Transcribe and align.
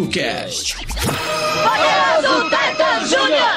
TokuCast. 0.00 0.76
Poderoso 0.76 2.48
Titan 2.48 3.06
Júnior! 3.06 3.50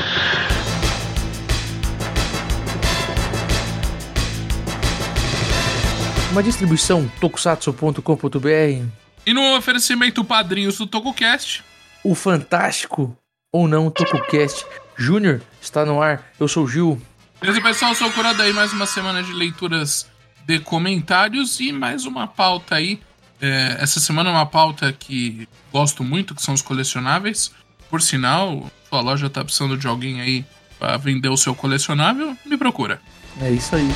Uma 6.31 6.44
distribuição 6.44 7.10
tokusatsu.com.br. 7.21 8.87
E 9.26 9.33
no 9.33 9.56
oferecimento 9.56 10.24
padrinhos 10.26 10.78
do 10.78 10.85
TokuCast. 10.85 11.63
O 12.03 12.13
fantástico 12.13 13.17
ou 13.49 13.65
não 13.65 13.89
TokuCast 13.89 14.65
Júnior 14.97 15.41
está 15.62 15.85
no 15.85 16.02
ar. 16.02 16.25
Eu 16.38 16.49
sou 16.49 16.66
o 16.66 16.67
Gil. 16.67 17.02
Beleza, 17.39 17.62
pessoal? 17.62 17.91
Eu 17.91 17.95
sou 17.95 18.09
o 18.09 18.12
Kurada 18.12 18.44
aí, 18.44 18.52
mais 18.52 18.73
uma 18.73 18.85
semana 18.85 19.23
de 19.23 19.31
leituras 19.31 20.09
de 20.45 20.59
comentários 20.59 21.62
e 21.62 21.71
mais 21.71 22.05
uma 22.05 22.27
pauta 22.27 22.75
aí. 22.75 22.99
É, 23.46 23.76
essa 23.84 24.00
semana 24.00 24.30
é 24.30 24.32
uma 24.32 24.46
pauta 24.46 24.94
que 24.94 25.50
gosto 25.70 26.02
muito, 26.02 26.34
que 26.34 26.42
são 26.42 26.54
os 26.54 26.62
colecionáveis. 26.62 27.52
Por 27.90 28.02
sinal, 28.02 28.72
sua 28.88 29.02
loja 29.02 29.30
tá 29.30 29.44
precisando 29.44 29.78
de 29.78 29.86
alguém 29.86 30.22
aí 30.22 30.46
para 30.80 30.96
vender 30.96 31.28
o 31.28 31.36
seu 31.36 31.54
colecionável, 31.54 32.38
me 32.46 32.58
procura. 32.58 33.02
É 33.42 33.52
isso 33.52 33.76
aí. 33.76 33.90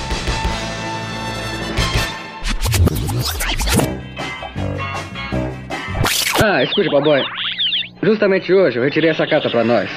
Ah, 6.43 6.61
escute, 6.63 6.89
Baboy. 6.89 7.23
Justamente 8.03 8.53
hoje 8.53 8.77
eu 8.77 8.83
retirei 8.83 9.11
essa 9.11 9.25
carta 9.25 9.49
pra 9.49 9.63
nós. 9.63 9.89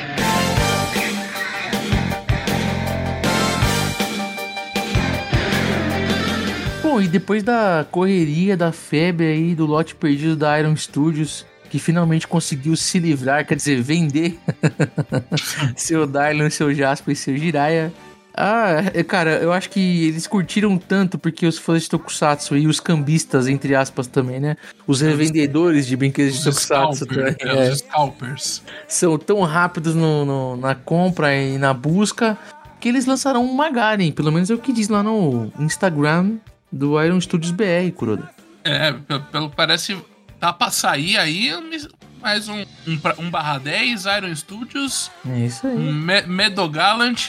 Bom, 6.90 7.00
e 7.00 7.06
depois 7.06 7.44
da 7.44 7.86
correria, 7.88 8.56
da 8.56 8.72
febre 8.72 9.26
aí 9.26 9.54
do 9.54 9.64
lote 9.64 9.94
perdido 9.94 10.34
da 10.34 10.58
Iron 10.58 10.74
Studios, 10.74 11.46
que 11.70 11.78
finalmente 11.78 12.26
conseguiu 12.26 12.74
se 12.76 12.98
livrar, 12.98 13.46
quer 13.46 13.54
dizer, 13.54 13.80
vender 13.80 14.36
seu 15.76 16.04
Dylan, 16.04 16.50
seu 16.50 16.74
Jasper 16.74 17.12
e 17.12 17.16
seu 17.16 17.36
Jiraiya. 17.36 17.92
Ah, 18.36 18.82
é, 18.92 19.04
cara, 19.04 19.34
eu 19.38 19.52
acho 19.52 19.70
que 19.70 20.08
eles 20.08 20.26
curtiram 20.26 20.76
tanto 20.76 21.16
porque 21.16 21.46
os 21.46 21.58
fãs 21.58 21.82
de 21.84 21.90
Tokusatsu 21.90 22.56
e 22.56 22.66
os 22.66 22.80
cambistas, 22.80 23.46
entre 23.46 23.72
aspas, 23.76 24.08
também, 24.08 24.40
né? 24.40 24.56
Os 24.84 25.00
revendedores 25.00 25.86
de 25.86 25.96
brinquedos 25.96 26.38
de 26.38 26.44
Tokusatsu 26.44 27.04
scalpers, 27.04 27.36
também. 27.36 27.56
é, 27.62 27.68
é 27.68 27.70
os 27.70 27.78
scalpers. 27.78 28.62
são 28.88 29.16
tão 29.16 29.42
rápidos 29.42 29.94
no, 29.94 30.24
no- 30.24 30.56
na 30.56 30.74
compra 30.74 31.32
e 31.36 31.56
na 31.56 31.72
busca 31.72 32.36
que 32.80 32.88
eles 32.88 33.06
lançaram 33.06 33.44
um 33.44 33.54
Magaren, 33.54 34.10
pelo 34.10 34.32
menos 34.32 34.50
é 34.50 34.54
o 34.54 34.58
que 34.58 34.72
diz 34.72 34.88
lá 34.88 35.02
no 35.04 35.52
Instagram 35.60 36.32
do 36.72 37.02
Iron 37.02 37.20
Studios 37.20 37.50
BR, 37.52 37.90
Kuroda. 37.94 38.30
É, 38.64 38.92
pe- 38.92 39.18
pelo 39.32 39.50
parece 39.50 39.96
tá 40.38 40.52
pra 40.52 40.70
sair 40.70 41.16
aí 41.18 41.50
mais 42.20 42.48
um, 42.48 42.60
um, 42.86 42.98
um 43.18 43.30
barra 43.30 43.58
10, 43.58 44.04
Iron 44.04 44.34
Studios, 44.36 45.10
É 45.26 45.38
isso 45.46 45.66
aí. 45.66 45.76
Me 45.76 46.22
Medogalant. 46.22 47.28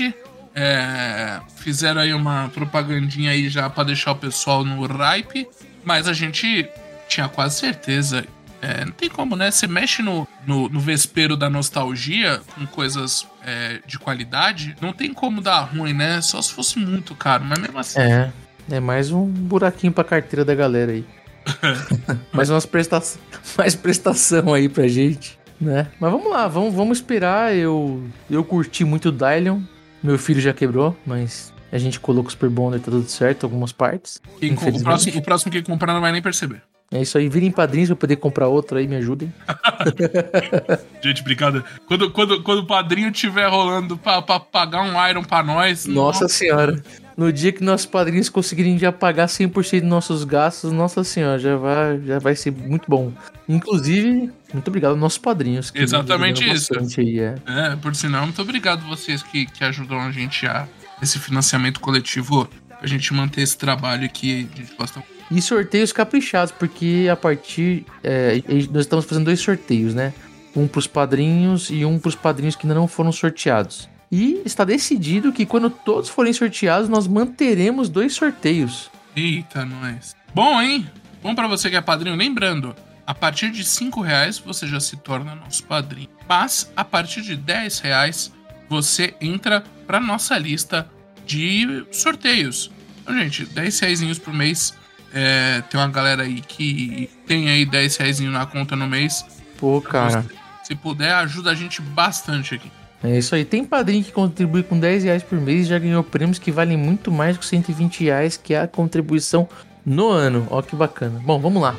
É, 0.54 1.40
fizeram 1.56 2.02
aí 2.02 2.14
uma 2.14 2.50
propagandinha 2.54 3.32
aí 3.32 3.48
já 3.50 3.70
pra 3.70 3.86
deixar 3.86 4.12
o 4.12 4.16
pessoal 4.16 4.66
no 4.66 4.86
hype, 4.86 5.48
mas 5.84 6.08
a 6.10 6.14
gente 6.14 6.68
tinha 7.08 7.30
quase 7.30 7.58
certeza. 7.60 8.26
é, 8.62 8.84
não 8.84 8.92
tem 8.92 9.10
como, 9.10 9.36
né? 9.38 9.50
Você 9.50 9.66
mexe 9.66 10.02
no, 10.02 10.28
no, 10.46 10.68
no 10.68 10.80
vespeiro 10.82 11.38
da 11.38 11.50
nostalgia 11.50 12.42
com 12.54 12.66
coisas 12.68 13.26
é, 13.46 13.80
de 13.88 13.98
qualidade, 13.98 14.76
não 14.82 14.92
tem 14.92 15.14
como 15.14 15.40
dar 15.42 15.62
ruim, 15.62 15.94
né? 15.94 16.20
Só 16.22 16.42
se 16.42 16.52
fosse 16.54 16.78
muito 16.78 17.16
caro, 17.16 17.46
mas 17.46 17.58
mesmo 17.58 17.80
assim. 17.80 18.02
É, 18.02 18.32
é 18.72 18.80
mais 18.80 19.12
um 19.12 19.26
buraquinho 19.26 19.94
pra 19.94 20.04
carteira 20.04 20.44
da 20.46 20.56
galera 20.56 20.92
aí. 20.92 21.06
mais 22.32 22.50
umas 22.50 22.66
prestação, 22.66 23.22
mais 23.58 23.76
prestação 23.76 24.54
aí 24.54 24.70
pra 24.70 24.88
gente, 24.88 25.40
né? 25.60 25.88
Mas 26.00 26.12
vamos 26.12 26.30
lá, 26.30 26.48
vamos, 26.48 26.74
vamos 26.74 26.98
esperar. 27.00 27.56
Eu, 27.56 28.04
eu 28.30 28.44
curti 28.44 28.84
muito 28.86 29.10
o 29.10 29.12
Dylion. 29.12 29.62
Meu 30.04 30.18
filho 30.18 30.42
já 30.42 30.54
quebrou, 30.54 30.96
mas 31.06 31.54
a 31.72 31.78
gente 31.78 32.00
colocou 32.00 32.28
o 32.28 32.32
Super 32.32 32.50
Bonder, 32.50 32.80
tá 32.80 32.92
tudo 32.92 33.08
certo, 33.08 33.44
algumas 33.46 33.72
partes. 33.72 34.22
Com- 34.40 34.70
o, 34.70 34.84
próximo, 34.84 35.20
o 35.20 35.22
próximo 35.24 35.52
que 35.52 35.62
comprar 35.62 35.94
não 35.94 36.02
vai 36.02 36.12
nem 36.12 36.22
perceber. 36.22 36.62
É 36.94 37.02
isso 37.02 37.18
aí, 37.18 37.30
virem 37.30 37.52
padrinhos 37.52 37.88
pra 37.88 37.96
poder 37.96 38.18
comprar 38.18 38.48
outro 38.48 38.78
aí, 38.78 38.86
me 38.86 38.98
ajudem. 38.98 39.34
Gente, 41.02 41.22
obrigado. 41.22 41.64
Quando, 41.88 42.12
quando, 42.12 42.44
quando 42.44 42.60
o 42.60 42.66
padrinho 42.66 43.10
tiver 43.12 43.48
rolando 43.48 43.98
pra, 43.98 44.22
pra 44.22 44.42
pagar 44.42 44.82
um 44.82 45.10
Iron 45.10 45.24
pra 45.24 45.42
nós. 45.42 45.86
Nossa 45.86 46.28
senhora. 46.28 46.84
No 47.16 47.32
dia 47.32 47.54
que 47.54 47.64
nossos 47.64 47.86
padrinhos 47.86 48.28
conseguirem 48.28 48.78
já 48.78 48.92
pagar 48.92 49.28
100% 49.28 49.82
dos 49.82 49.90
nossos 49.90 50.24
gastos, 50.26 50.74
nossa 50.74 51.02
senhora, 51.04 51.40
já 51.40 51.56
vai, 51.56 52.02
já 52.02 52.20
vai 52.20 52.36
ser 52.36 52.52
muito 52.52 52.86
bom. 52.90 53.14
Inclusive, 53.48 54.30
muito 54.54 54.68
obrigado 54.68 54.92
aos 54.92 55.00
nossos 55.00 55.18
padrinhos. 55.18 55.72
que 55.72 55.80
Exatamente 55.80 56.44
isso. 56.50 56.74
Aí, 56.98 57.20
é. 57.20 57.36
É, 57.48 57.76
por 57.78 57.96
sinal, 57.96 58.24
muito 58.24 58.42
obrigado 58.42 58.86
vocês 58.86 59.24
que, 59.24 59.46
que 59.46 59.64
ajudam 59.64 60.00
a 60.02 60.12
gente 60.12 60.46
a 60.46 60.68
esse 61.02 61.20
financiamento 61.20 61.80
coletivo 61.80 62.50
pra 62.80 62.88
gente 62.88 63.14
manter 63.14 63.42
esse 63.42 63.58
trabalho 63.58 64.04
aqui. 64.04 64.50
A 64.54 64.58
gente 64.58 64.76
gosta 64.76 65.02
E 65.32 65.42
sorteios 65.42 65.94
caprichados, 65.94 66.52
porque 66.52 67.08
a 67.10 67.16
partir. 67.16 67.86
é, 68.04 68.44
nós 68.70 68.82
estamos 68.82 69.06
fazendo 69.06 69.26
dois 69.26 69.40
sorteios, 69.40 69.94
né? 69.94 70.14
Um 70.54 70.68
pros 70.68 70.86
padrinhos 70.86 71.70
e 71.70 71.86
um 71.86 71.98
pros 71.98 72.16
padrinhos 72.16 72.56
que 72.56 72.66
ainda 72.66 72.76
não 72.76 72.88
foram 72.88 73.12
sorteados. 73.12 73.90
E 74.12 74.42
está 74.46 74.66
decidido 74.66 75.32
que 75.32 75.46
quando 75.46 75.70
todos 75.70 76.10
forem 76.10 76.34
sorteados, 76.34 76.90
nós 76.90 77.08
manteremos 77.08 77.88
dois 77.88 78.14
sorteios. 78.14 78.92
Eita, 79.16 79.64
nós. 79.64 80.14
Bom, 80.36 80.62
hein? 80.62 80.86
Bom 81.24 81.34
pra 81.34 81.48
você 81.48 81.70
que 81.70 81.78
é 81.78 81.82
padrinho. 81.82 82.18
Lembrando, 82.18 82.76
a 83.08 83.14
partir 83.14 83.52
de 83.52 83.64
5 83.64 84.02
reais 84.02 84.38
você 84.38 84.68
já 84.68 84.82
se 84.82 84.98
torna 84.98 85.34
nosso 85.36 85.64
padrinho. 85.64 86.10
Mas, 86.28 86.72
a 86.76 86.84
partir 86.84 87.22
de 87.22 87.38
10 87.38 87.80
reais, 87.80 88.34
você 88.68 89.14
entra 89.22 89.64
pra 89.88 90.00
nossa 90.00 90.38
lista 90.38 90.90
de 91.26 91.86
sorteios. 91.92 92.72
Então, 93.02 93.18
gente, 93.18 93.46
10 93.46 93.80
reais 93.80 94.20
por 94.20 94.34
mês. 94.34 94.74
É, 95.14 95.62
tem 95.70 95.80
uma 95.80 95.90
galera 95.90 96.24
aí 96.24 96.42
que 96.42 97.10
tem 97.28 97.50
aí 97.50 97.66
10 97.66 97.98
reais 97.98 98.20
na 98.20 98.46
conta 98.46 98.76
no 98.76 98.88
mês. 98.88 99.26
Pô, 99.58 99.82
cara. 99.82 100.26
Se 100.64 100.76
puder, 100.76 101.14
ajuda 101.14 101.52
a 101.52 101.56
gente 101.56 101.82
bastante 101.82 102.56
aqui. 102.56 102.72
É 103.04 103.18
isso 103.18 103.34
aí. 103.34 103.44
Tem 103.44 103.66
padrinho 103.66 104.04
que 104.04 104.12
contribui 104.12 104.64
com 104.64 104.80
10 104.80 105.04
reais 105.04 105.24
por 105.24 105.40
mês 105.40 105.66
e 105.66 105.70
já 105.70 105.80
ganhou 105.80 106.04
prêmios 106.04 106.38
que 106.38 106.52
valem 106.52 106.78
muito 106.78 107.12
mais 107.12 107.38
que 107.38 107.46
120 107.46 108.04
reais, 108.04 108.38
que 108.38 108.54
é 108.54 108.62
a 108.62 108.68
contribuição 108.68 109.50
no 109.86 110.10
ano. 110.10 110.48
Ó, 110.50 110.62
que 110.62 110.76
bacana. 110.76 111.20
Bom, 111.26 111.40
vamos 111.40 111.62
lá. 111.62 111.76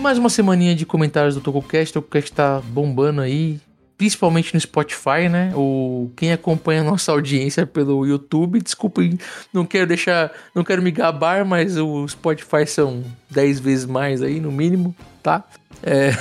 Mais 0.00 0.18
uma 0.18 0.28
semaninha 0.28 0.74
de 0.74 0.84
comentários 0.84 1.34
do 1.34 1.40
TocoCast. 1.40 1.96
O 1.96 2.02
TocoCast 2.02 2.32
tá 2.32 2.60
bombando 2.60 3.20
aí, 3.20 3.60
principalmente 4.00 4.54
no 4.54 4.58
Spotify, 4.60 5.28
né? 5.30 5.52
O, 5.54 6.10
quem 6.16 6.32
acompanha 6.32 6.80
a 6.80 6.84
nossa 6.84 7.12
audiência 7.12 7.66
pelo 7.66 8.06
YouTube, 8.06 8.58
desculpem, 8.58 9.18
não 9.52 9.66
quero 9.66 9.86
deixar, 9.86 10.32
não 10.54 10.64
quero 10.64 10.80
me 10.80 10.90
gabar, 10.90 11.44
mas 11.44 11.76
o 11.76 12.08
Spotify 12.08 12.66
são 12.66 13.04
10 13.30 13.60
vezes 13.60 13.84
mais 13.84 14.22
aí, 14.22 14.40
no 14.40 14.50
mínimo, 14.50 14.96
tá? 15.22 15.44
É... 15.82 16.12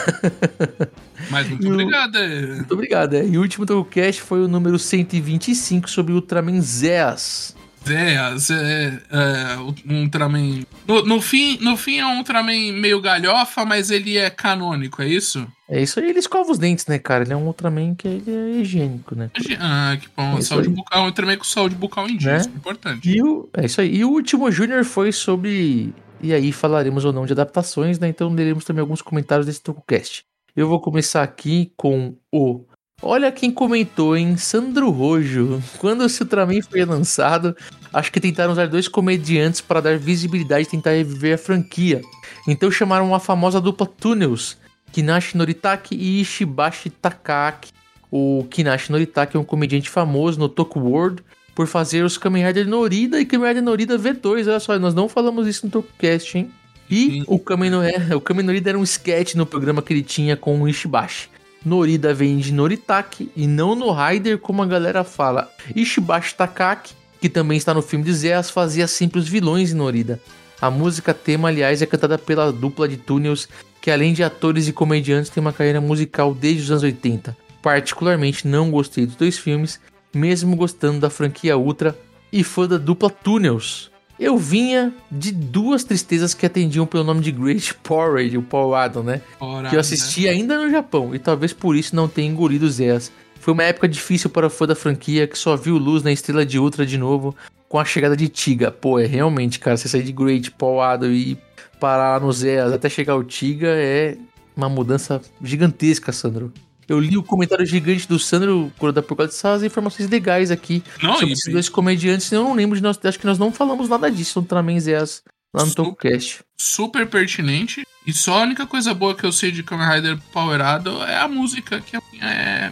Mas 1.30 1.50
muito 1.50 1.68
o- 1.70 1.74
obrigado. 1.74 2.18
Muito 2.56 2.74
obrigado. 2.74 3.14
É. 3.14 3.26
E 3.26 3.38
o 3.38 3.42
último 3.42 3.66
TogoCast 3.66 4.22
foi 4.22 4.42
o 4.42 4.48
número 4.48 4.78
125 4.80 5.90
sobre 5.90 6.14
Ultraman 6.14 6.62
Zeas. 6.62 7.56
É, 7.88 8.14
é, 8.14 9.00
é, 9.12 9.58
um 9.88 10.04
Ultraman. 10.04 10.62
No, 10.88 11.04
no, 11.04 11.22
fim, 11.22 11.58
no 11.62 11.76
fim 11.78 11.98
é 12.00 12.06
um 12.06 12.18
Ultraman 12.18 12.74
meio 12.74 13.02
galhofa, 13.02 13.66
mas 13.66 13.90
ele 13.90 14.18
é 14.18 14.30
canônico, 14.30 15.02
é 15.02 15.08
isso? 15.08 15.48
É 15.68 15.82
isso 15.82 16.00
aí, 16.00 16.10
ele 16.10 16.20
escova 16.20 16.52
os 16.52 16.58
dentes, 16.60 16.88
né, 16.88 16.98
cara? 17.00 17.24
Ele 17.24 17.34
é 17.34 17.36
um 17.38 17.46
Ultraman 17.46 17.96
que 17.96 18.08
ele 18.08 18.32
é 18.32 18.60
higiênico, 18.62 19.16
né? 19.16 19.30
Ah, 19.60 19.98
que 20.00 20.08
bom. 20.16 20.38
Isso 20.40 20.50
Saúde 20.50 20.68
aí. 20.68 20.74
bucal, 20.74 21.04
um 21.04 21.06
Ultraman 21.06 21.38
com 21.38 21.44
saúde 21.44 21.76
bucal 21.76 22.08
em 22.10 22.18
dia, 22.18 22.32
Né? 22.34 22.38
isso 22.40 22.50
é 22.50 22.54
importante. 22.54 23.10
E 23.10 23.22
o, 23.22 23.50
é 23.54 23.66
isso 23.66 23.82
aí. 23.82 23.96
E 23.98 24.04
o 24.06 24.10
último 24.10 24.52
Júnior 24.52 24.84
foi 24.84 25.12
sobre. 25.12 25.94
E 26.22 26.34
aí 26.34 26.52
falaremos 26.52 27.06
ou 27.06 27.14
não 27.14 27.26
de 27.26 27.32
adaptações, 27.34 27.98
né? 27.98 28.08
Então 28.10 28.34
leremos 28.34 28.66
também 28.66 28.82
alguns 28.82 29.02
comentários 29.02 29.46
desse 29.46 29.62
TogoCast. 29.62 30.24
Eu 30.56 30.68
vou 30.68 30.80
começar 30.82 31.24
aqui 31.24 31.72
com 31.78 32.16
o. 32.32 32.66
Olha 33.02 33.32
quem 33.32 33.50
comentou, 33.50 34.16
hein? 34.16 34.36
Sandro 34.36 34.90
Rojo. 34.90 35.64
Quando 35.78 36.02
o 36.02 36.08
Ultraman 36.08 36.62
foi 36.62 36.84
lançado, 36.84 37.56
acho 37.94 38.12
que 38.12 38.20
tentaram 38.20 38.52
usar 38.52 38.68
dois 38.68 38.90
comediantes 38.90 39.62
para 39.62 39.80
dar 39.80 39.98
visibilidade 39.98 40.64
e 40.68 40.72
tentar 40.72 40.92
reviver 40.92 41.36
a 41.36 41.38
franquia. 41.38 42.02
Então 42.46 42.70
chamaram 42.70 43.16
a 43.16 43.20
famosa 43.20 43.62
dupla 43.62 43.88
Tunnels, 43.88 44.58
Kinashi 44.92 45.38
Noritake 45.38 45.96
e 45.96 46.20
Ishibashi 46.20 46.90
Takaki. 46.90 47.72
O 48.12 48.46
Kinashi 48.50 48.92
Noritake 48.92 49.38
é 49.38 49.40
um 49.40 49.46
comediante 49.46 49.90
famoso 49.90 50.38
no 50.38 50.50
Toku 50.50 50.80
World 50.80 51.24
por 51.56 51.68
fazer 51.68 52.04
os 52.04 52.18
Kamen 52.18 52.46
Rider 52.46 52.68
Norida 52.68 53.20
e 53.20 53.26
Kamen 53.26 53.48
Rider 53.48 53.64
Norida 53.64 53.98
V2. 53.98 54.48
Olha 54.48 54.60
só, 54.60 54.78
nós 54.78 54.94
não 54.94 55.08
falamos 55.08 55.48
isso 55.48 55.66
no 55.66 55.72
TokuCast, 55.72 56.38
hein? 56.38 56.52
E 56.92 57.24
o 57.28 57.40
Kamen, 57.40 57.72
o 58.16 58.20
Kamen 58.20 58.46
Norida 58.46 58.72
era 58.72 58.80
um 58.80 58.84
sketch 58.84 59.36
no 59.36 59.46
programa 59.46 59.82
que 59.82 59.94
ele 59.94 60.04
tinha 60.04 60.36
com 60.36 60.62
o 60.62 60.68
Ishibashi. 60.68 61.30
Norida 61.66 62.14
vem 62.14 62.38
de 62.38 62.54
Noritake 62.54 63.32
e 63.36 63.46
não 63.46 63.76
no 63.76 63.92
Rider, 63.92 64.38
como 64.38 64.62
a 64.62 64.66
galera 64.66 65.04
fala. 65.04 65.52
Ishibashi 65.76 66.36
Takaki, 66.36 66.94
que 67.20 67.28
também 67.28 67.58
está 67.58 67.74
no 67.74 67.82
filme 67.82 68.06
de 68.06 68.14
Zeas, 68.14 68.50
fazia 68.50 68.88
sempre 68.88 69.20
os 69.20 69.28
vilões 69.28 69.72
em 69.72 69.76
Norida. 69.76 70.22
A 70.62 70.70
música 70.70 71.14
tema, 71.14 71.50
aliás, 71.50 71.82
é 71.82 71.86
cantada 71.86 72.18
pela 72.18 72.52
dupla 72.52 72.88
de 72.88 72.98
túneis 72.98 73.48
que 73.82 73.92
além 73.92 74.14
de 74.14 74.24
atores 74.24 74.68
e 74.68 74.74
comediantes 74.74 75.30
tem 75.30 75.42
uma 75.42 75.54
carreira 75.54 75.80
musical 75.80 76.34
desde 76.34 76.64
os 76.64 76.72
anos 76.72 76.84
80. 76.84 77.36
Particularmente 77.62 78.48
não 78.48 78.72
gostei 78.72 79.06
dos 79.06 79.16
dois 79.16 79.38
filmes, 79.38 79.80
mesmo 80.14 80.56
gostando 80.56 81.00
da 81.00 81.10
franquia 81.10 81.58
Ultra 81.58 81.98
e 82.32 82.44
fã 82.44 82.68
da 82.68 82.78
dupla 82.78 83.10
Tunnels. 83.10 83.92
Eu 84.20 84.38
vinha 84.38 84.94
de 85.10 85.32
duas 85.32 85.84
tristezas 85.84 86.34
que 86.34 86.46
atendiam 86.46 86.86
pelo 86.86 87.06
nome 87.06 87.22
de 87.22 87.32
Great 87.32 87.74
Porridge, 87.76 88.38
o 88.38 88.42
Paul 88.42 88.76
Adam, 88.76 89.02
né? 89.02 89.22
Que 89.70 89.76
eu 89.78 89.80
assisti 89.80 90.28
ainda 90.28 90.58
no 90.58 90.70
Japão 90.70 91.16
e 91.16 91.20
talvez 91.20 91.54
por 91.54 91.76
isso 91.76 91.96
não 91.96 92.08
tenha 92.08 92.30
engolido 92.30 92.66
os 92.66 92.76
Zéas. 92.76 93.12
Foi 93.40 93.54
uma 93.54 93.64
época 93.64 93.88
difícil 93.88 94.30
para 94.30 94.48
o 94.48 94.50
fã 94.50 94.68
da 94.68 94.76
franquia 94.76 95.26
que 95.26 95.38
só 95.38 95.56
viu 95.56 95.78
luz 95.78 96.04
na 96.04 96.12
Estrela 96.12 96.46
de 96.46 96.60
Ultra 96.60 96.86
de 96.86 96.98
novo 96.98 97.34
com 97.70 97.80
a 97.80 97.86
chegada 97.86 98.18
de 98.18 98.28
Tiga. 98.28 98.72
Pô, 98.72 99.00
é 99.00 99.06
realmente, 99.06 99.58
cara, 99.58 99.78
você 99.78 99.88
sair 99.88 100.04
de 100.04 100.12
Great, 100.12 100.52
Paul 100.52 100.82
Adam 100.82 101.12
e 101.12 101.38
parar 101.80 102.20
no 102.20 102.32
Zéas 102.34 102.74
até 102.74 102.90
chegar 102.90 103.16
o 103.16 103.24
Tiga 103.24 103.70
é 103.70 104.18
uma 104.54 104.68
mudança 104.68 105.22
gigantesca, 105.42 106.12
Sandro. 106.12 106.52
Eu 106.90 107.00
li 107.00 107.16
o 107.16 107.24
comentário 107.24 107.66
gigante 107.66 108.08
do 108.08 108.18
Sandro 108.18 108.72
da 108.94 109.02
por 109.02 109.16
causa 109.16 109.32
dessas 109.32 109.64
informações 109.64 110.10
legais 110.10 110.50
aqui 110.50 110.84
Não, 111.02 111.14
sobre 111.14 111.34
esses 111.34 111.54
dois 111.54 111.70
comediantes. 111.70 112.32
Eu 112.32 112.44
não 112.44 112.56
lembro 112.56 112.76
de 112.76 112.82
nós, 112.82 113.00
acho 113.04 113.20
que 113.20 113.28
nós 113.28 113.38
não 113.38 113.52
falamos 113.52 113.88
nada 113.88 114.10
disso 114.10 114.42
no 114.42 114.48
Tramen 114.48 114.80
Zéas 114.80 115.24
lá 115.54 115.64
no 115.64 115.70
Super. 115.70 115.84
TokuCast. 115.84 116.40
super 116.58 117.08
pertinente. 117.08 117.84
E 118.06 118.14
só 118.14 118.40
a 118.40 118.44
única 118.44 118.66
coisa 118.66 118.94
boa 118.94 119.14
que 119.14 119.24
eu 119.24 119.32
sei 119.32 119.52
de 119.52 119.62
Kamen 119.62 119.88
Rider 119.88 120.18
Powerado 120.34 121.04
é 121.04 121.20
a 121.20 121.28
música, 121.28 121.80
que 121.80 121.96
é. 122.22 122.72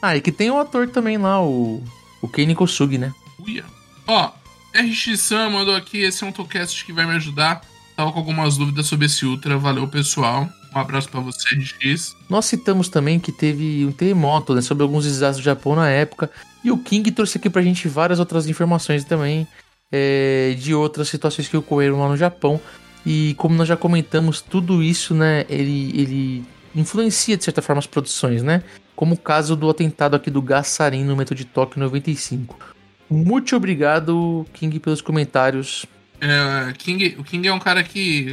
Ah, 0.00 0.16
e 0.16 0.20
que 0.20 0.30
tem 0.30 0.50
o 0.50 0.58
ator 0.58 0.88
também 0.88 1.18
lá, 1.18 1.42
o, 1.42 1.82
o 2.22 2.28
Kenny 2.28 2.54
Kosugi, 2.54 2.98
né? 2.98 3.12
Uia. 3.40 3.64
Ó, 4.06 4.30
RX 4.72 5.20
Sam 5.20 5.50
mandou 5.50 5.74
aqui, 5.74 5.98
esse 5.98 6.22
é 6.22 6.26
um 6.26 6.32
Tocast 6.32 6.84
que 6.84 6.92
vai 6.92 7.04
me 7.04 7.16
ajudar. 7.16 7.62
Tava 7.96 8.12
com 8.12 8.18
algumas 8.20 8.56
dúvidas 8.56 8.86
sobre 8.86 9.06
esse 9.06 9.26
Ultra. 9.26 9.58
Valeu, 9.58 9.88
pessoal. 9.88 10.48
Um 10.78 10.80
abraço 10.80 11.08
pra 11.08 11.18
você, 11.18 11.56
RX. 11.56 12.16
Nós 12.30 12.44
citamos 12.44 12.88
também 12.88 13.18
que 13.18 13.32
teve 13.32 13.84
um 13.84 13.90
terremoto, 13.90 14.54
né, 14.54 14.60
sobre 14.60 14.84
alguns 14.84 15.04
desastres 15.04 15.42
do 15.42 15.44
Japão 15.44 15.74
na 15.74 15.88
época. 15.88 16.30
E 16.62 16.70
o 16.70 16.78
King 16.78 17.10
trouxe 17.10 17.36
aqui 17.36 17.50
pra 17.50 17.62
gente 17.62 17.88
várias 17.88 18.20
outras 18.20 18.48
informações 18.48 19.04
também 19.04 19.46
é, 19.90 20.54
de 20.56 20.72
outras 20.74 21.08
situações 21.08 21.48
que 21.48 21.56
ocorreram 21.56 21.98
lá 21.98 22.08
no 22.08 22.16
Japão. 22.16 22.60
E 23.04 23.34
como 23.38 23.56
nós 23.56 23.66
já 23.66 23.76
comentamos, 23.76 24.40
tudo 24.40 24.80
isso, 24.80 25.14
né, 25.14 25.44
ele, 25.48 25.90
ele 26.00 26.44
influencia 26.76 27.36
de 27.36 27.42
certa 27.42 27.60
forma 27.60 27.80
as 27.80 27.86
produções, 27.86 28.44
né? 28.44 28.62
Como 28.94 29.14
o 29.14 29.18
caso 29.18 29.56
do 29.56 29.68
atentado 29.68 30.14
aqui 30.14 30.30
do 30.30 30.40
Gassarin 30.40 31.02
no 31.02 31.16
metrô 31.16 31.34
de 31.34 31.44
Tóquio 31.44 31.80
em 31.80 31.82
95. 31.82 32.56
Muito 33.10 33.56
obrigado, 33.56 34.46
King, 34.52 34.78
pelos 34.78 35.00
comentários. 35.00 35.86
É, 36.20 36.72
King, 36.78 37.16
o 37.18 37.24
King 37.24 37.48
é 37.48 37.52
um 37.52 37.58
cara 37.58 37.82
que 37.82 38.32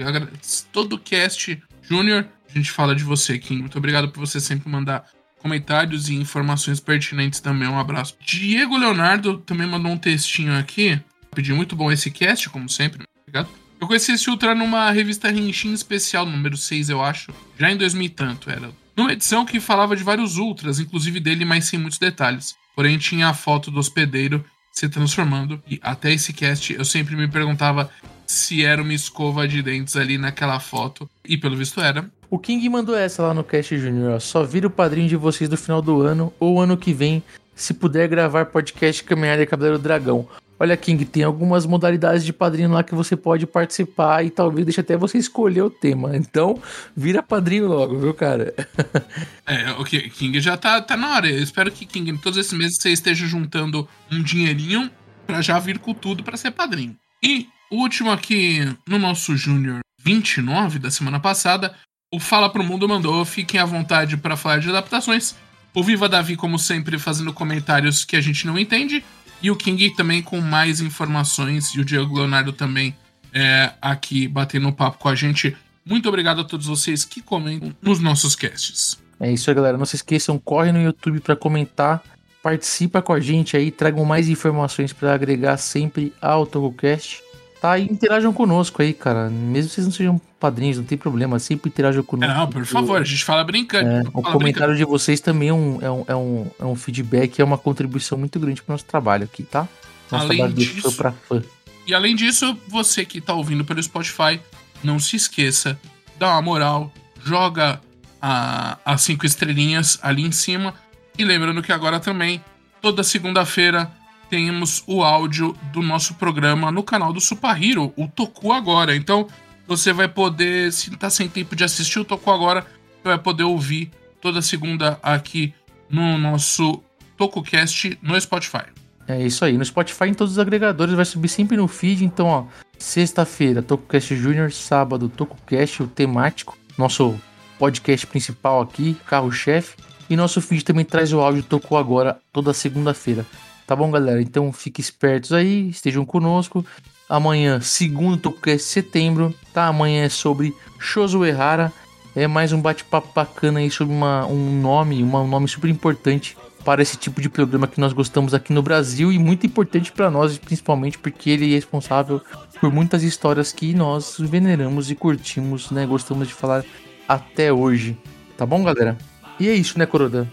todo 0.71 0.99
cast 0.99 1.59
Júnior, 1.87 2.25
gente 2.57 2.71
fala 2.71 2.95
de 2.95 3.03
você, 3.03 3.37
King. 3.37 3.61
Muito 3.61 3.77
obrigado 3.77 4.09
por 4.09 4.19
você 4.19 4.39
sempre 4.39 4.69
mandar 4.69 5.05
comentários 5.39 6.09
e 6.09 6.15
informações 6.15 6.79
pertinentes 6.79 7.39
também. 7.39 7.67
Um 7.67 7.79
abraço. 7.79 8.15
Diego 8.19 8.77
Leonardo 8.77 9.37
também 9.37 9.67
mandou 9.67 9.91
um 9.91 9.97
textinho 9.97 10.57
aqui. 10.57 10.99
Pediu 11.35 11.55
muito 11.55 11.75
bom 11.75 11.91
esse 11.91 12.09
cast, 12.09 12.49
como 12.49 12.69
sempre. 12.69 12.99
Muito 12.99 13.09
Obrigado. 13.27 13.49
Eu 13.79 13.87
conheci 13.87 14.13
esse 14.13 14.29
Ultra 14.29 14.55
numa 14.55 14.89
revista 14.89 15.29
Henshin 15.29 15.73
especial, 15.73 16.25
número 16.25 16.55
6, 16.55 16.89
eu 16.89 17.03
acho. 17.03 17.31
Já 17.59 17.69
em 17.71 17.77
2000 17.77 18.05
e 18.05 18.09
tanto, 18.09 18.49
era. 18.49 18.71
Numa 18.95 19.11
edição 19.11 19.45
que 19.45 19.59
falava 19.59 19.95
de 19.95 20.03
vários 20.03 20.37
Ultras, 20.37 20.79
inclusive 20.79 21.19
dele, 21.19 21.43
mas 21.43 21.65
sem 21.65 21.77
muitos 21.77 21.99
detalhes. 21.99 22.55
Porém, 22.75 22.97
tinha 22.97 23.27
a 23.27 23.33
foto 23.33 23.69
do 23.69 23.79
hospedeiro 23.79 24.43
se 24.77 24.89
transformando. 24.89 25.61
E 25.67 25.79
até 25.81 26.11
esse 26.11 26.33
cast 26.33 26.73
eu 26.73 26.83
sempre 26.83 27.15
me 27.15 27.27
perguntava 27.27 27.89
se 28.27 28.65
era 28.65 28.81
uma 28.81 28.93
escova 28.93 29.47
de 29.47 29.61
dentes 29.61 29.95
ali 29.95 30.17
naquela 30.17 30.59
foto. 30.59 31.09
E 31.23 31.37
pelo 31.37 31.55
visto 31.55 31.79
era. 31.79 32.05
O 32.29 32.37
King 32.37 32.67
mandou 32.67 32.95
essa 32.95 33.23
lá 33.23 33.33
no 33.33 33.43
Cast 33.43 33.77
Junior. 33.77 34.19
Só 34.19 34.43
vira 34.43 34.67
o 34.67 34.71
padrinho 34.71 35.07
de 35.07 35.15
vocês 35.15 35.49
do 35.49 35.55
final 35.55 35.81
do 35.81 36.01
ano 36.01 36.33
ou 36.39 36.59
ano 36.59 36.75
que 36.75 36.91
vem, 36.91 37.23
se 37.55 37.73
puder 37.73 38.07
gravar 38.09 38.45
podcast 38.45 39.03
Caminhada 39.03 39.41
e 39.43 39.47
Cabeleiro 39.47 39.79
Dragão. 39.79 40.27
Olha, 40.57 40.77
King, 40.77 41.03
tem 41.05 41.23
algumas 41.23 41.65
modalidades 41.65 42.23
de 42.23 42.31
padrinho 42.31 42.71
lá 42.71 42.81
que 42.81 42.95
você 42.95 43.15
pode 43.17 43.45
participar 43.45 44.23
e 44.25 44.29
talvez 44.29 44.65
deixe 44.65 44.79
até 44.79 44.95
você 44.95 45.17
escolher 45.17 45.61
o 45.63 45.69
tema. 45.69 46.15
Então, 46.15 46.61
vira 46.95 47.21
padrinho 47.21 47.67
logo, 47.67 47.99
viu, 47.99 48.13
cara? 48.13 48.53
É, 49.47 49.71
o 49.73 49.83
Ki- 49.83 50.09
King 50.09 50.39
já 50.41 50.57
tá, 50.57 50.81
tá 50.81 50.97
na 50.97 51.15
hora. 51.15 51.29
Eu 51.29 51.43
espero 51.43 51.71
que, 51.71 51.85
King, 51.85 52.17
todos 52.17 52.39
esses 52.39 52.53
meses 52.53 52.77
você 52.81 52.89
esteja 52.89 53.27
juntando 53.27 53.87
um 54.11 54.23
dinheirinho 54.23 54.89
pra 55.27 55.39
já 55.41 55.59
vir 55.59 55.77
com 55.77 55.93
tudo 55.93 56.23
pra 56.23 56.35
ser 56.37 56.49
padrinho. 56.51 56.95
E 57.21 57.47
o 57.71 57.75
último 57.77 58.09
aqui 58.11 58.61
no 58.87 58.97
nosso 58.97 59.35
Júnior 59.37 59.81
29 60.01 60.79
da 60.79 60.89
semana 60.89 61.19
passada, 61.19 61.75
o 62.11 62.19
Fala 62.19 62.49
Pro 62.49 62.63
Mundo 62.63 62.87
mandou. 62.89 63.23
Fiquem 63.25 63.59
à 63.59 63.65
vontade 63.65 64.17
pra 64.17 64.35
falar 64.37 64.57
de 64.59 64.69
adaptações. 64.69 65.35
O 65.75 65.83
Viva 65.83 66.07
Davi, 66.09 66.35
como 66.35 66.57
sempre, 66.57 66.97
fazendo 66.97 67.31
comentários 67.33 68.03
que 68.05 68.15
a 68.15 68.21
gente 68.21 68.47
não 68.47 68.57
entende. 68.57 69.03
E 69.41 69.51
o 69.51 69.55
King 69.55 69.91
também 69.91 70.21
com 70.21 70.41
mais 70.41 70.81
informações. 70.81 71.69
E 71.75 71.79
o 71.79 71.85
Diego 71.85 72.15
Leonardo 72.15 72.51
também 72.51 72.95
é, 73.33 73.73
aqui 73.81 74.27
batendo 74.27 74.71
papo 74.71 74.97
com 74.97 75.09
a 75.09 75.15
gente. 75.15 75.55
Muito 75.85 76.09
obrigado 76.09 76.41
a 76.41 76.43
todos 76.43 76.65
vocês 76.65 77.05
que 77.05 77.21
comentam 77.21 77.75
nos 77.81 77.99
nossos 77.99 78.35
casts. 78.35 78.97
É 79.19 79.31
isso 79.31 79.49
aí, 79.49 79.55
galera. 79.55 79.77
Não 79.77 79.85
se 79.85 79.97
esqueçam, 79.97 80.39
corre 80.39 80.71
no 80.71 80.81
YouTube 80.81 81.19
pra 81.19 81.35
comentar. 81.35 82.01
Participa 82.41 83.01
com 83.01 83.11
a 83.11 83.19
gente 83.19 83.57
aí, 83.57 83.71
tragam 83.71 84.05
mais 84.05 84.29
informações 84.29 84.93
pra 84.93 85.13
agregar 85.13 85.57
sempre 85.57 86.13
ao 86.21 86.45
TogoCast. 86.45 87.23
Tá? 87.65 87.79
E 87.79 87.83
interajam 87.85 88.31
conosco 88.31 88.81
aí, 88.81 88.93
cara. 88.93 89.29
Mesmo 89.29 89.69
que 89.69 89.75
vocês 89.75 89.87
não 89.87 89.91
sejam 89.93 90.21
padrinhos, 90.39 90.77
não 90.77 90.83
tem 90.83 90.97
problema. 90.97 91.39
Sempre 91.39 91.69
interajam 91.69 92.03
conosco. 92.03 92.33
Não, 92.35 92.47
por 92.47 92.65
favor, 92.65 93.01
a 93.01 93.03
gente 93.03 93.23
fala 93.25 93.43
brincando. 93.43 93.89
É, 93.89 94.03
o 94.13 94.21
comentário 94.21 94.75
de 94.75 94.83
vocês 94.85 95.19
também 95.19 95.49
é 95.49 95.53
um, 95.53 95.79
é, 95.81 95.89
um, 95.91 96.03
é, 96.07 96.15
um, 96.15 96.47
é 96.59 96.65
um 96.65 96.75
feedback, 96.75 97.39
é 97.39 97.43
uma 97.43 97.57
contribuição 97.57 98.17
muito 98.17 98.39
grande 98.39 98.61
pro 98.61 98.73
nosso 98.73 98.85
trabalho 98.85 99.23
aqui, 99.23 99.43
tá? 99.43 99.67
Nosso 100.11 100.25
Além 100.25 100.51
disso- 100.53 100.91
pra 100.95 101.11
fã. 101.11 101.41
E 101.87 101.93
além 101.93 102.15
disso, 102.15 102.57
você 102.67 103.03
que 103.05 103.19
tá 103.21 103.33
ouvindo 103.33 103.65
pelo 103.65 103.81
Spotify, 103.81 104.39
não 104.83 104.99
se 104.99 105.15
esqueça, 105.15 105.79
dá 106.19 106.29
uma 106.31 106.41
moral, 106.41 106.91
joga 107.23 107.79
a- 108.21 108.77
as 108.85 109.01
cinco 109.01 109.25
estrelinhas 109.25 109.97
ali 110.01 110.23
em 110.23 110.31
cima. 110.31 110.73
E 111.17 111.23
lembrando 111.23 111.61
que 111.63 111.71
agora 111.71 111.99
também, 111.99 112.43
toda 112.81 113.03
segunda-feira, 113.03 113.89
temos 114.29 114.83
o 114.87 115.03
áudio 115.03 115.55
do 115.71 115.81
nosso 115.81 116.15
programa 116.15 116.71
no 116.71 116.83
canal 116.83 117.13
do 117.13 117.21
Super 117.21 117.61
Hero, 117.61 117.93
o 117.95 118.07
Toku 118.07 118.51
Agora. 118.51 118.95
Então, 118.95 119.27
você 119.67 119.91
vai 119.91 120.07
poder, 120.07 120.71
se 120.71 120.89
tá 120.91 121.09
sem 121.09 121.27
tempo 121.27 121.55
de 121.55 121.63
assistir 121.63 121.99
o 121.99 122.05
Toku 122.05 122.29
Agora, 122.31 122.65
você 123.01 123.09
vai 123.09 123.17
poder 123.17 123.43
ouvir 123.43 123.91
toda 124.21 124.41
segunda 124.41 124.99
aqui 125.01 125.53
no 125.89 126.17
nosso 126.17 126.81
TokuCast 127.17 127.97
no 128.01 128.19
Spotify. 128.19 128.65
É 129.07 129.23
isso 129.23 129.45
aí. 129.45 129.57
No 129.57 129.63
Spotify, 129.63 130.05
em 130.05 130.13
todos 130.13 130.33
os 130.33 130.39
agregadores, 130.39 130.95
vai 130.95 131.05
subir 131.05 131.27
sempre 131.27 131.57
no 131.57 131.67
feed. 131.67 132.03
Então, 132.03 132.27
ó, 132.27 132.45
sexta-feira, 132.77 133.61
TocoCast 133.61 134.15
Júnior, 134.15 134.51
sábado, 134.51 135.09
TocoCast, 135.09 135.83
o 135.83 135.87
temático, 135.87 136.57
nosso 136.77 137.15
podcast 137.59 138.07
principal 138.07 138.61
aqui, 138.61 138.97
carro-chefe. 139.05 139.77
E 140.09 140.15
nosso 140.15 140.41
feed 140.41 140.63
também 140.63 140.85
traz 140.85 141.13
o 141.13 141.19
áudio 141.19 141.43
Tocou 141.43 141.77
Agora 141.77 142.19
toda 142.31 142.53
segunda-feira. 142.53 143.25
Tá 143.67 143.75
bom, 143.75 143.89
galera? 143.89 144.21
Então, 144.21 144.51
fiquem 144.53 144.81
espertos 144.81 145.31
aí, 145.33 145.69
estejam 145.69 146.05
conosco. 146.05 146.65
Amanhã, 147.09 147.59
segundo 147.61 148.17
TocoCast 148.17 148.57
de 148.67 148.71
setembro, 148.73 149.33
tá? 149.53 149.67
Amanhã 149.67 150.03
é 150.05 150.09
sobre 150.09 150.53
Shozo 150.79 151.25
Errara. 151.25 151.71
É 152.15 152.27
mais 152.27 152.53
um 152.53 152.61
bate-papo 152.61 153.09
bacana 153.13 153.59
aí 153.59 153.69
sobre 153.69 153.93
uma, 153.93 154.25
um 154.27 154.61
nome, 154.61 155.03
uma- 155.03 155.21
um 155.21 155.27
nome 155.27 155.47
super 155.47 155.69
importante 155.69 156.37
para 156.63 156.81
esse 156.81 156.95
tipo 156.97 157.21
de 157.21 157.29
programa 157.29 157.67
que 157.67 157.79
nós 157.79 157.93
gostamos 157.93 158.33
aqui 158.33 158.53
no 158.53 158.61
Brasil 158.63 159.11
e 159.11 159.19
muito 159.19 159.45
importante 159.45 159.91
para 159.91 160.09
nós, 160.09 160.37
principalmente 160.37 160.97
porque 160.97 161.29
ele 161.29 161.51
é 161.51 161.55
responsável 161.55 162.21
por 162.59 162.71
muitas 162.71 163.03
histórias 163.03 163.51
que 163.51 163.73
nós 163.73 164.15
veneramos 164.19 164.89
e 164.89 164.95
curtimos, 164.95 165.69
né? 165.71 165.85
Gostamos 165.85 166.27
de 166.27 166.33
falar 166.33 166.63
até 167.07 167.51
hoje. 167.53 167.97
Tá 168.37 168.45
bom, 168.45 168.63
galera? 168.63 168.97
E 169.39 169.47
é 169.49 169.53
isso, 169.53 169.77
né, 169.77 169.85
Corodan? 169.85 170.25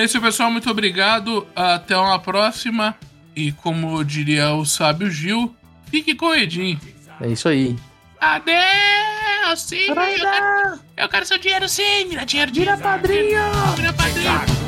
É 0.00 0.04
isso, 0.04 0.18
pessoal. 0.18 0.50
Muito 0.50 0.70
obrigado. 0.70 1.46
Até 1.54 1.94
uma 1.94 2.18
próxima. 2.18 2.96
E 3.36 3.52
como 3.52 4.02
diria 4.02 4.50
o 4.54 4.64
sábio 4.64 5.10
Gil, 5.10 5.54
fique 5.90 6.14
com 6.14 6.28
o 6.28 6.34
Edinho. 6.34 6.80
É 7.20 7.28
isso 7.28 7.46
aí. 7.46 7.76
Adeus, 8.18 9.60
sim. 9.60 9.88
Eu 9.88 9.94
quero, 9.94 10.80
eu 10.96 11.08
quero 11.08 11.26
seu 11.26 11.38
dinheiro, 11.38 11.68
sim. 11.68 12.08
Vira 12.08 12.24
dinheiro, 12.24 12.50
Vira 12.50 12.78
padrinho. 12.78 13.42
Vira 13.76 13.92
padrinho. 13.92 14.59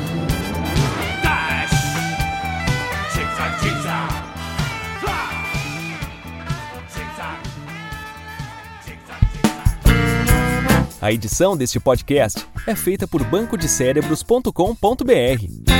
A 11.03 11.11
edição 11.11 11.57
deste 11.57 11.81
podcast 11.81 12.47
é 12.65 12.73
feita 12.77 13.05
por 13.05 13.21
bancodecérebros.com.br. 13.25 15.72